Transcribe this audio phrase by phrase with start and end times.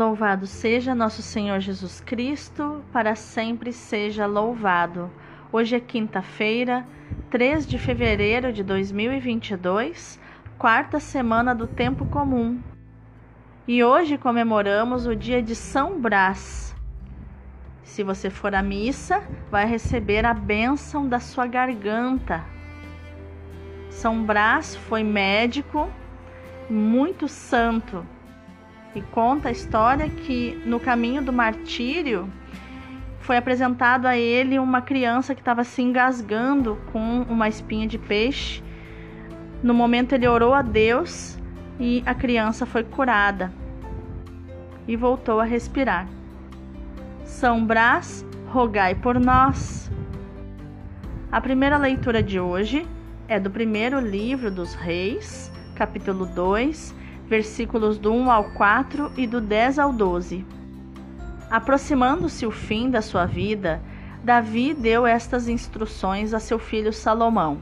[0.00, 5.10] Louvado seja nosso Senhor Jesus Cristo, para sempre seja louvado.
[5.52, 6.86] Hoje é quinta-feira,
[7.28, 10.18] 3 de fevereiro de 2022,
[10.56, 12.62] quarta semana do tempo comum.
[13.68, 16.74] E hoje comemoramos o dia de São Brás.
[17.82, 22.42] Se você for à missa, vai receber a bênção da sua garganta.
[23.90, 25.90] São Brás foi médico,
[26.70, 28.02] muito santo
[28.94, 32.28] e conta a história que no caminho do martírio
[33.20, 38.62] foi apresentado a ele uma criança que estava se engasgando com uma espinha de peixe.
[39.62, 41.38] No momento ele orou a Deus
[41.78, 43.52] e a criança foi curada
[44.88, 46.08] e voltou a respirar.
[47.24, 49.90] São Brás, rogai por nós.
[51.30, 52.84] A primeira leitura de hoje
[53.28, 56.92] é do primeiro livro dos Reis, capítulo 2,
[57.30, 60.44] versículos do 1 ao 4 e do 10 ao 12.
[61.48, 63.80] Aproximando-se o fim da sua vida,
[64.24, 67.58] Davi deu estas instruções a seu filho Salomão: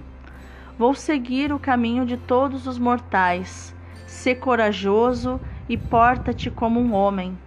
[0.78, 3.74] Vou seguir o caminho de todos os mortais.
[4.06, 7.38] Sê corajoso e porta-te como um homem.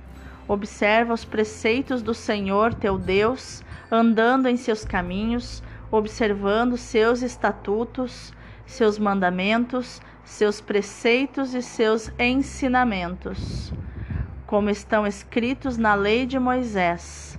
[0.47, 8.31] Observa os preceitos do Senhor teu Deus, andando em seus caminhos, observando seus estatutos,
[8.67, 9.99] seus mandamentos,
[10.31, 13.73] seus preceitos e seus ensinamentos,
[14.47, 17.37] como estão escritos na lei de Moisés.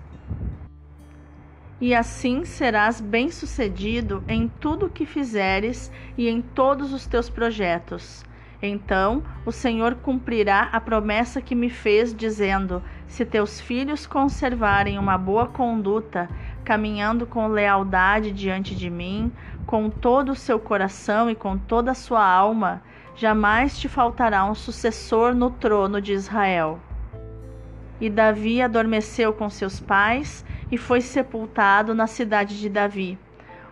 [1.81, 8.23] E assim serás bem-sucedido em tudo o que fizeres e em todos os teus projetos.
[8.61, 15.17] Então o Senhor cumprirá a promessa que me fez, dizendo: Se teus filhos conservarem uma
[15.17, 16.29] boa conduta,
[16.63, 19.33] caminhando com lealdade diante de mim,
[19.73, 22.83] com todo o seu coração e com toda a sua alma,
[23.17, 26.79] jamais te faltará um sucessor no trono de Israel.
[27.99, 33.19] E Davi adormeceu com seus pais e foi sepultado na cidade de Davi.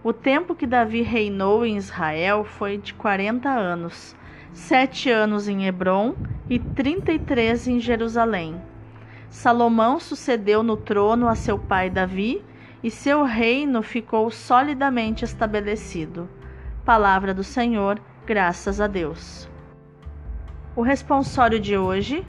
[0.03, 4.16] O tempo que Davi reinou em Israel foi de quarenta anos,
[4.55, 6.15] sete anos em Hebron
[6.49, 8.59] e trinta e três em Jerusalém.
[9.28, 12.43] Salomão sucedeu no trono a seu pai Davi
[12.82, 16.28] e seu reino ficou solidamente estabelecido.
[16.84, 19.48] Palavra do Senhor, graças a Deus.
[20.74, 22.26] O responsório de hoje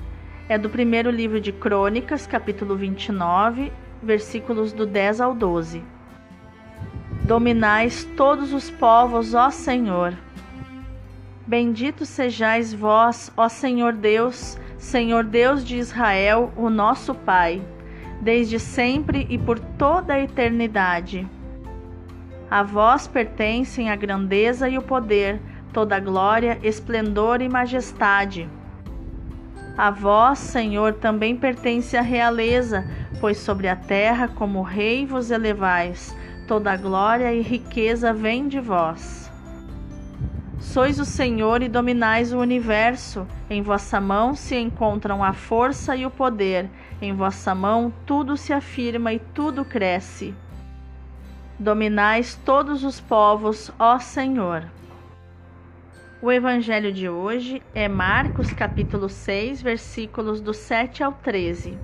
[0.50, 3.72] é do primeiro livro de Crônicas, capítulo 29,
[4.04, 5.84] versículos do 10 ao 12.
[7.24, 10.14] Dominais todos os povos, ó Senhor.
[11.48, 17.62] Bendito sejais vós, ó Senhor Deus, Senhor Deus de Israel, o nosso Pai
[18.22, 21.28] desde sempre e por toda a eternidade.
[22.50, 25.40] A vós pertencem a grandeza e o poder,
[25.74, 28.48] toda a glória, esplendor e majestade.
[29.78, 32.86] A vós, Senhor, também pertence a realeza,
[33.20, 36.16] pois sobre a terra, como rei, vos elevais.
[36.48, 39.21] Toda a glória e riqueza vem de vós.
[40.72, 43.28] Sois o Senhor e dominais o universo.
[43.50, 46.70] Em vossa mão se encontram a força e o poder.
[47.02, 50.34] Em vossa mão tudo se afirma e tudo cresce.
[51.60, 54.64] Dominais todos os povos, ó Senhor.
[56.22, 61.78] O evangelho de hoje é Marcos capítulo 6, versículos do 7 ao 13.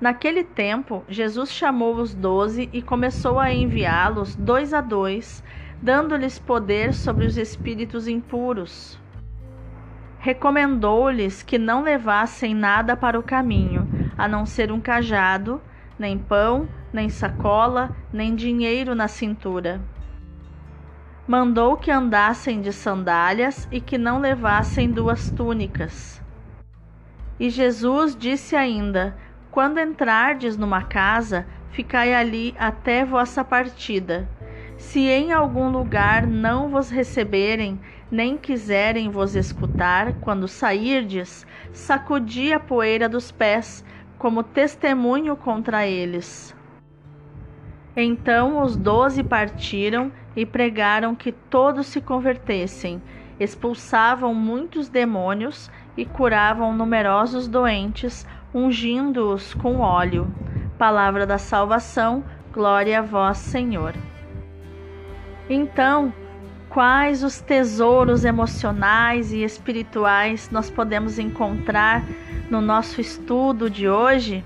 [0.00, 5.44] Naquele tempo, Jesus chamou os doze e começou a enviá-los dois a dois,
[5.82, 8.98] dando-lhes poder sobre os espíritos impuros
[10.18, 15.60] recomendou-lhes que não levassem nada para o caminho, a não ser um cajado,
[15.98, 19.80] nem pão, nem sacola, nem dinheiro na cintura.
[21.26, 26.22] Mandou que andassem de sandálias e que não levassem duas túnicas.
[27.38, 29.16] E Jesus disse ainda:
[29.50, 34.28] Quando entrardes numa casa, ficai ali até vossa partida.
[34.78, 42.60] Se em algum lugar não vos receberem, nem quiserem vos escutar, quando sairdes, sacudi a
[42.60, 43.84] poeira dos pés,
[44.16, 46.56] como testemunho contra eles.
[47.96, 53.02] Então os doze partiram e pregaram que todos se convertessem,
[53.40, 60.32] expulsavam muitos demônios e curavam numerosos doentes, ungindo-os com óleo.
[60.78, 62.22] Palavra da salvação,
[62.52, 63.94] glória a vós, Senhor.
[65.50, 66.12] Então,
[66.68, 72.04] quais os tesouros emocionais e espirituais nós podemos encontrar
[72.50, 74.44] no nosso estudo de hoje?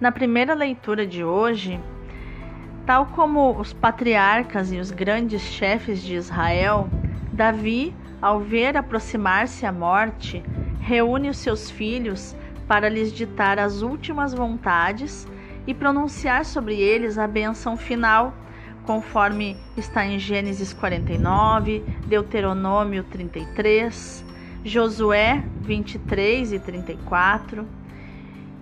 [0.00, 1.80] Na primeira leitura de hoje,
[2.86, 6.88] tal como os patriarcas e os grandes chefes de Israel,
[7.32, 7.92] Davi,
[8.22, 10.44] ao ver aproximar-se a morte,
[10.80, 12.36] reúne os seus filhos,
[12.68, 15.26] para lhes ditar as últimas vontades
[15.66, 18.32] e pronunciar sobre eles a bênção final,
[18.90, 21.78] conforme está em Gênesis 49,
[22.08, 24.24] Deuteronômio 33,
[24.64, 27.68] Josué 23 e 34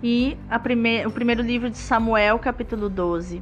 [0.03, 3.41] e prime o primeiro livro de Samuel, capítulo 12.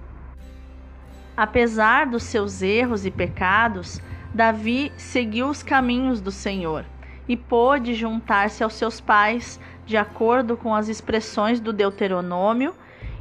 [1.35, 3.99] Apesar dos seus erros e pecados,
[4.33, 6.85] Davi seguiu os caminhos do Senhor
[7.27, 12.73] e pôde juntar-se aos seus pais de acordo com as expressões do Deuteronômio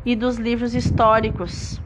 [0.04, 1.84] e dos livros históricos.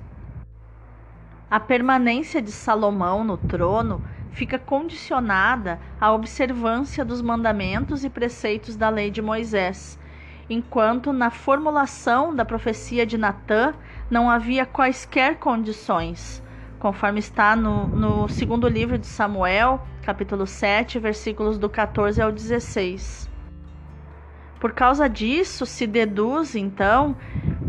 [1.50, 4.00] A permanência de Salomão no trono
[4.30, 9.98] fica condicionada à observância dos mandamentos e preceitos da lei de Moisés,
[10.48, 13.74] enquanto na formulação da profecia de Natã
[14.08, 16.40] não havia quaisquer condições,
[16.78, 23.28] conforme está no, no segundo livro de Samuel, capítulo 7, versículos do 14 ao 16.
[24.60, 27.16] Por causa disso, se deduz, então,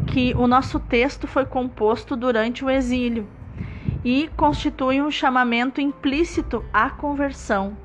[0.05, 3.27] que o nosso texto foi composto durante o exílio
[4.03, 7.77] e constitui um chamamento implícito à conversão.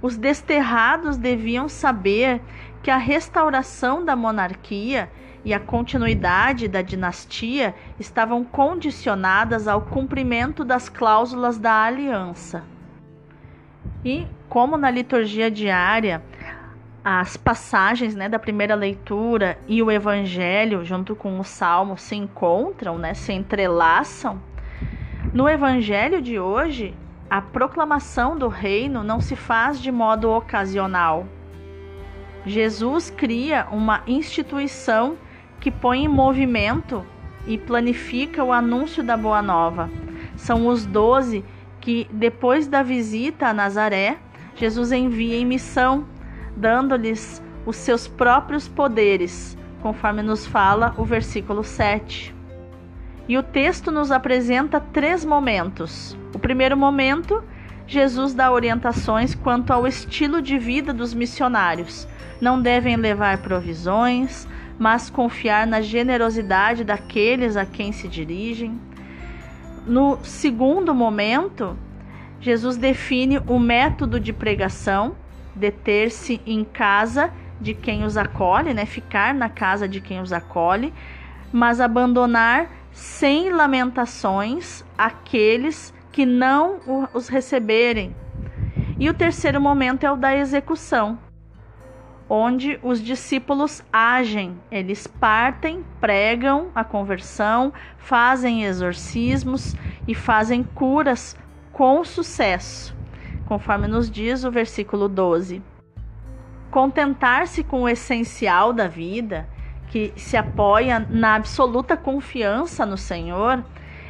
[0.00, 2.40] Os desterrados deviam saber
[2.82, 5.10] que a restauração da monarquia
[5.44, 12.64] e a continuidade da dinastia estavam condicionadas ao cumprimento das cláusulas da aliança.
[14.04, 16.22] E, como na liturgia diária,
[17.04, 22.98] as passagens né, da primeira leitura e o evangelho, junto com o salmo, se encontram,
[22.98, 24.40] né, se entrelaçam,
[25.32, 26.94] no evangelho de hoje,
[27.28, 31.26] a proclamação do reino não se faz de modo ocasional.
[32.44, 35.16] Jesus cria uma instituição
[35.58, 37.04] que põe em movimento
[37.46, 39.90] e planifica o anúncio da Boa Nova.
[40.36, 41.44] São os doze
[41.80, 44.18] que, depois da visita a Nazaré,
[44.54, 46.06] Jesus envia em missão,
[46.56, 52.35] dando-lhes os seus próprios poderes, conforme nos fala o versículo 7.
[53.28, 56.16] E o texto nos apresenta três momentos.
[56.32, 57.42] O primeiro momento,
[57.86, 62.06] Jesus dá orientações quanto ao estilo de vida dos missionários.
[62.40, 64.46] Não devem levar provisões,
[64.78, 68.78] mas confiar na generosidade daqueles a quem se dirigem.
[69.86, 71.76] No segundo momento,
[72.40, 75.16] Jesus define o método de pregação,
[75.54, 80.92] deter-se em casa de quem os acolhe, né, ficar na casa de quem os acolhe,
[81.52, 86.80] mas abandonar sem lamentações aqueles que não
[87.12, 88.16] os receberem.
[88.98, 91.18] E o terceiro momento é o da execução,
[92.26, 99.76] onde os discípulos agem, eles partem, pregam a conversão, fazem exorcismos
[100.08, 101.36] e fazem curas
[101.74, 102.96] com sucesso,
[103.44, 105.62] conforme nos diz o versículo 12.
[106.70, 109.46] Contentar-se com o essencial da vida
[109.96, 113.64] que se apoia na absoluta confiança no Senhor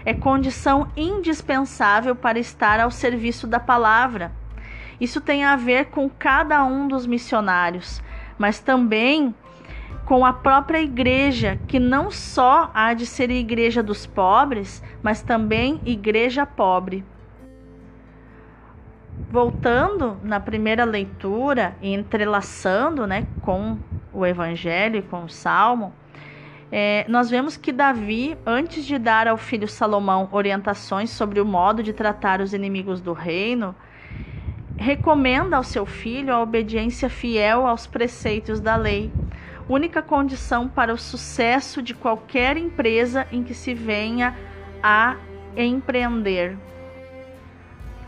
[0.04, 4.32] é condição indispensável para estar ao serviço da palavra.
[5.00, 8.02] Isso tem a ver com cada um dos missionários,
[8.36, 9.32] mas também
[10.04, 15.80] com a própria igreja, que não só há de ser igreja dos pobres, mas também
[15.84, 17.04] igreja pobre.
[19.30, 23.78] Voltando na primeira leitura e entrelaçando né, com
[24.16, 25.92] o Evangelho e com o Salmo,
[26.72, 31.82] é, nós vemos que Davi, antes de dar ao filho Salomão orientações sobre o modo
[31.82, 33.74] de tratar os inimigos do reino,
[34.76, 39.12] recomenda ao seu filho a obediência fiel aos preceitos da lei,
[39.68, 44.36] única condição para o sucesso de qualquer empresa em que se venha
[44.82, 45.16] a
[45.56, 46.56] empreender.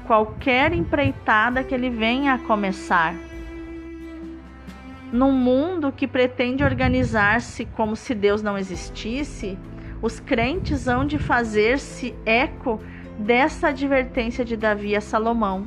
[0.07, 3.28] Qualquer empreitada que ele venha a começar
[5.13, 9.59] num mundo que pretende organizar-se como se Deus não existisse,
[10.03, 12.81] os crentes hão de fazer-se eco
[13.19, 15.67] dessa advertência de Davi a Salomão.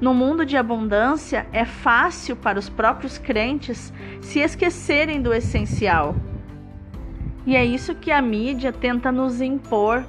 [0.00, 6.14] No mundo de abundância, é fácil para os próprios crentes se esquecerem do essencial.
[7.46, 10.04] E é isso que a mídia tenta nos impor: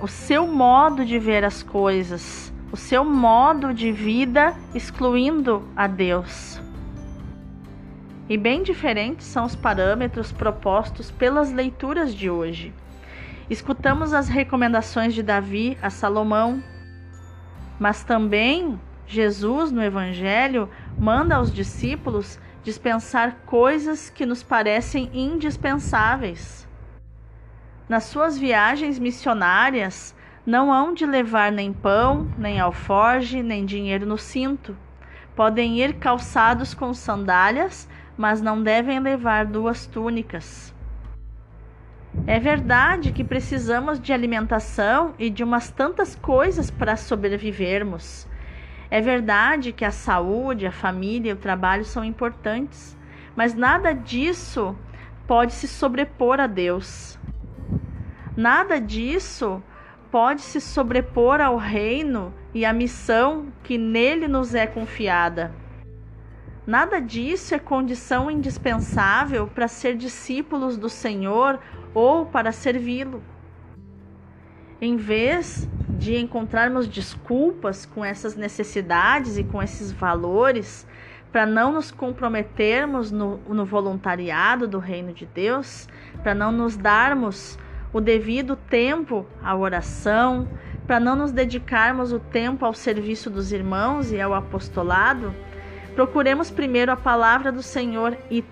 [0.00, 6.61] o seu modo de ver as coisas, o seu modo de vida, excluindo a Deus.
[8.32, 12.72] E bem diferentes são os parâmetros propostos pelas leituras de hoje.
[13.50, 16.64] Escutamos as recomendações de Davi a Salomão,
[17.78, 20.66] mas também Jesus no Evangelho
[20.98, 26.66] manda aos discípulos dispensar coisas que nos parecem indispensáveis.
[27.86, 34.16] Nas suas viagens missionárias, não hão de levar nem pão, nem alforge, nem dinheiro no
[34.16, 34.74] cinto.
[35.36, 37.86] Podem ir calçados com sandálias
[38.16, 40.74] mas não devem levar duas túnicas.
[42.26, 48.28] É verdade que precisamos de alimentação e de umas tantas coisas para sobrevivermos.
[48.90, 52.96] É verdade que a saúde, a família e o trabalho são importantes,
[53.34, 54.76] mas nada disso
[55.26, 57.18] pode se sobrepor a Deus.
[58.36, 59.62] Nada disso
[60.10, 65.61] pode se sobrepor ao reino e à missão que nele nos é confiada.
[66.66, 71.58] Nada disso é condição indispensável para ser discípulos do Senhor
[71.92, 73.22] ou para servi-lo.
[74.80, 80.86] Em vez de encontrarmos desculpas com essas necessidades e com esses valores,
[81.32, 85.88] para não nos comprometermos no, no, voluntariado do reino de Deus,
[86.22, 87.58] para não nos darmos
[87.92, 90.48] o devido tempo à oração,
[90.86, 95.34] para não nos dedicarmos o tempo ao serviço dos irmãos e ao apostolado,
[95.94, 98.44] procuremos primeiro a palavra do Senhor e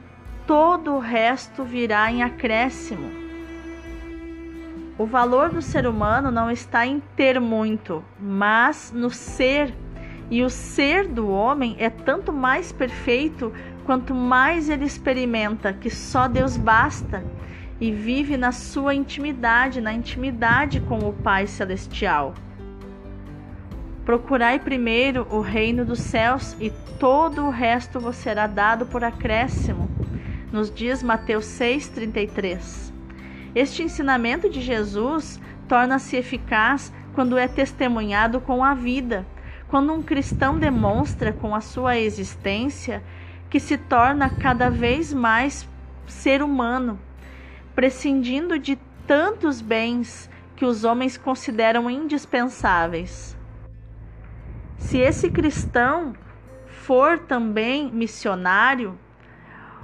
[0.46, 3.20] todo o resto virá em acréscimo.
[4.98, 9.74] O valor do ser humano não está em ter muito, mas no ser.
[10.30, 13.52] E o ser do homem é tanto mais perfeito
[13.86, 17.24] quanto mais ele experimenta que só Deus basta
[17.80, 22.34] e vive na sua intimidade, na intimidade com o Pai Celestial.
[24.10, 29.88] Procurai primeiro o reino dos céus e todo o resto vos será dado por acréscimo,
[30.50, 32.92] nos diz Mateus 6,33.
[33.54, 39.24] Este ensinamento de Jesus torna-se eficaz quando é testemunhado com a vida,
[39.68, 43.04] quando um cristão demonstra com a sua existência
[43.48, 45.68] que se torna cada vez mais
[46.08, 46.98] ser humano
[47.76, 48.76] prescindindo de
[49.06, 53.38] tantos bens que os homens consideram indispensáveis.
[54.80, 56.14] Se esse cristão
[56.66, 58.98] for também missionário,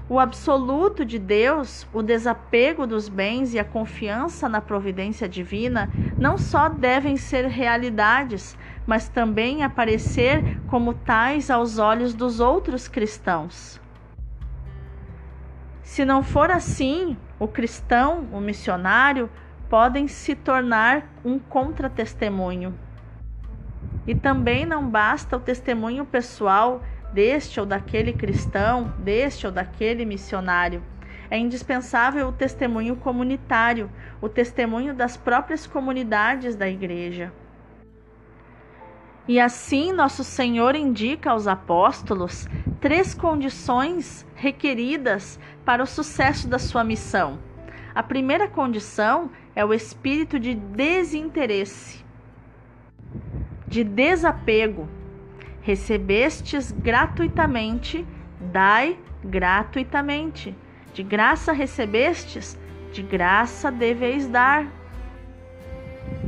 [0.09, 6.39] o absoluto de Deus, o desapego dos bens e a confiança na providência divina não
[6.39, 13.79] só devem ser realidades, mas também aparecer como tais aos olhos dos outros cristãos.
[15.83, 19.29] Se não for assim, o cristão, o missionário,
[19.69, 22.86] podem se tornar um contratestemunho.
[24.07, 26.83] E também não basta o testemunho pessoal
[27.13, 30.83] deste ou daquele cristão, deste ou daquele missionário.
[31.31, 37.33] É indispensável o testemunho comunitário, o testemunho das próprias comunidades da igreja.
[39.29, 42.47] E assim, nosso Senhor indica aos apóstolos
[42.81, 47.41] três condições requeridas para o sucesso da sua missão.
[47.93, 52.06] A primeira condição é o espírito de desinteresse,
[53.67, 54.89] de desapego.
[55.63, 58.07] Recebestes gratuitamente,
[58.41, 60.55] dai gratuitamente.
[60.95, 62.59] De graça recebestes,
[62.93, 64.67] de graça deveis dar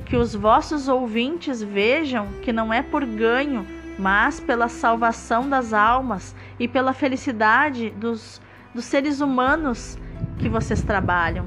[0.04, 3.66] que os vossos ouvintes vejam que não é por ganho,
[3.98, 8.40] mas pela salvação das almas e pela felicidade dos,
[8.74, 9.98] dos seres humanos
[10.38, 11.46] que vocês trabalham.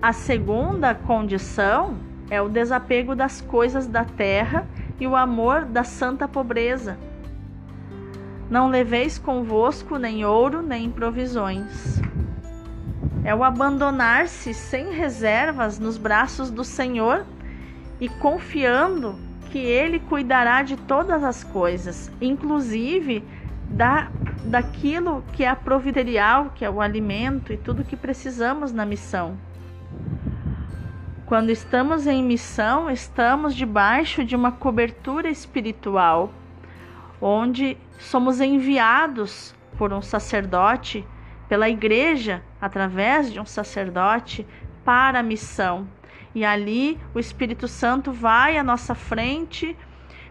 [0.00, 1.96] A segunda condição
[2.32, 4.66] é o desapego das coisas da terra
[4.98, 6.96] e o amor da santa pobreza.
[8.48, 12.02] Não leveis convosco nem ouro nem provisões
[13.24, 17.24] é o abandonar-se sem reservas nos braços do Senhor
[18.00, 19.16] e confiando
[19.50, 23.24] que Ele cuidará de todas as coisas, inclusive
[23.68, 24.10] da,
[24.44, 29.36] daquilo que é providencial, que é o alimento e tudo que precisamos na missão.
[31.32, 36.30] Quando estamos em missão, estamos debaixo de uma cobertura espiritual,
[37.22, 41.02] onde somos enviados por um sacerdote
[41.48, 44.46] pela igreja, através de um sacerdote,
[44.84, 45.88] para a missão.
[46.34, 49.74] E ali o Espírito Santo vai à nossa frente,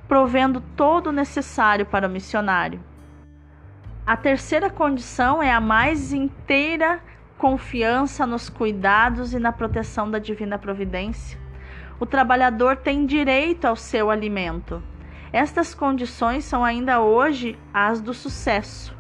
[0.07, 2.79] provendo todo o necessário para o missionário.
[4.05, 7.01] A terceira condição é a mais inteira
[7.41, 11.39] confiança nos cuidados e na proteção da divina providência.
[11.99, 14.79] O trabalhador tem direito ao seu alimento.
[15.33, 18.95] Estas condições são ainda hoje as do sucesso.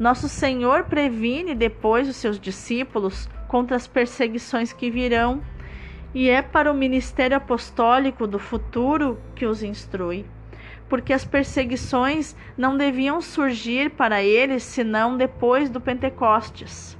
[0.00, 5.40] Nosso Senhor previne depois os seus discípulos contra as perseguições que virão,
[6.12, 10.26] e é para o ministério apostólico do futuro que os instrui,
[10.88, 16.95] porque as perseguições não deviam surgir para eles senão depois do Pentecostes.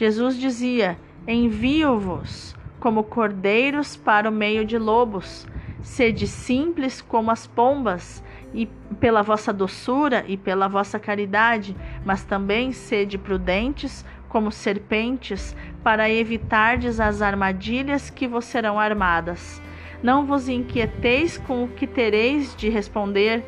[0.00, 5.46] Jesus dizia: Envio-vos como cordeiros para o meio de lobos,
[5.82, 8.64] sede simples como as pombas e
[8.98, 15.54] pela vossa doçura e pela vossa caridade, mas também sede prudentes como serpentes,
[15.84, 19.60] para evitardes as armadilhas que vos serão armadas.
[20.02, 23.44] Não vos inquieteis com o que tereis de responder,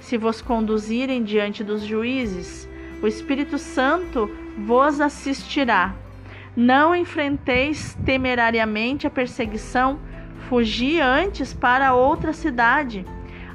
[0.00, 2.68] se vos conduzirem diante dos juízes.
[3.04, 5.94] O Espírito Santo vos assistirá.
[6.56, 10.00] Não enfrenteis temerariamente a perseguição,
[10.48, 13.04] fugi antes para outra cidade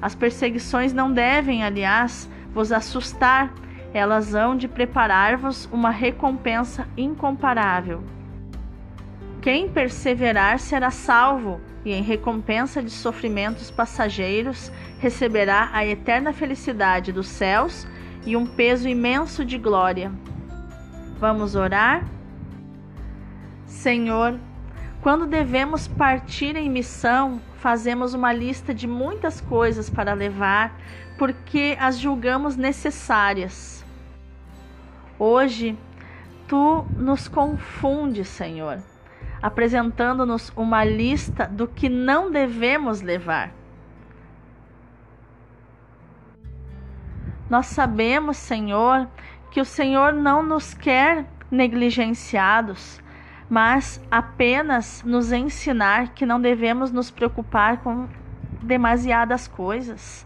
[0.01, 3.53] as perseguições não devem, aliás, vos assustar,
[3.93, 8.03] elas hão de preparar-vos uma recompensa incomparável.
[9.41, 17.27] Quem perseverar será salvo, e em recompensa de sofrimentos passageiros receberá a eterna felicidade dos
[17.27, 17.87] céus
[18.25, 20.11] e um peso imenso de glória.
[21.19, 22.05] Vamos orar?
[23.65, 24.39] Senhor,
[25.01, 30.77] quando devemos partir em missão, fazemos uma lista de muitas coisas para levar,
[31.17, 33.85] porque as julgamos necessárias.
[35.17, 35.77] Hoje,
[36.47, 38.79] tu nos confundes, Senhor,
[39.41, 43.58] apresentando-nos uma lista do que não devemos levar.
[47.49, 49.07] Nós sabemos, Senhor,
[49.49, 53.01] que o Senhor não nos quer negligenciados,
[53.49, 58.07] mas apenas nos ensinar que não devemos nos preocupar com
[58.61, 60.25] demasiadas coisas,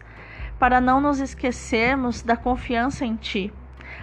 [0.58, 3.52] para não nos esquecermos da confiança em Ti.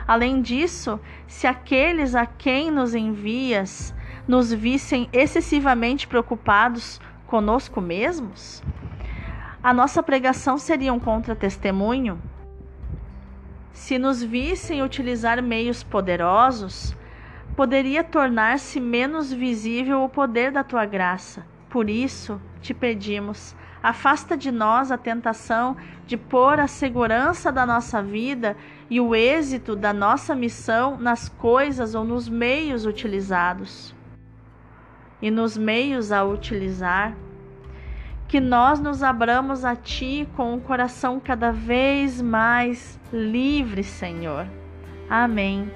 [0.07, 3.93] Além disso, se aqueles a quem nos envias
[4.27, 8.63] nos vissem excessivamente preocupados conosco mesmos,
[9.63, 12.19] a nossa pregação seria um contra-testemunho.
[13.73, 16.95] Se nos vissem utilizar meios poderosos,
[17.55, 21.45] poderia tornar-se menos visível o poder da tua graça.
[21.69, 28.03] Por isso, te pedimos, afasta de nós a tentação de pôr a segurança da nossa
[28.03, 28.57] vida
[28.89, 33.95] e o êxito da nossa missão nas coisas ou nos meios utilizados.
[35.21, 37.15] E nos meios a utilizar,
[38.31, 44.47] que nós nos abramos a Ti com um coração cada vez mais livre, Senhor.
[45.09, 45.69] Amém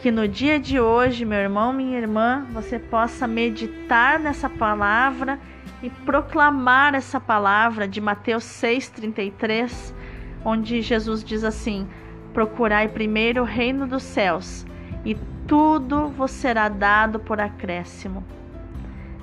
[0.00, 5.38] que no dia de hoje, meu irmão, minha irmã, você possa meditar nessa palavra
[5.82, 9.94] e proclamar essa palavra de Mateus 6:33,
[10.42, 11.86] onde Jesus diz assim:
[12.32, 14.66] Procurai primeiro o reino dos céus,
[15.04, 15.14] e
[15.46, 18.24] tudo vos será dado por acréscimo.